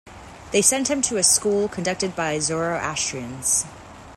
[0.51, 3.65] They sent him to a school conducted by Zoroastrians.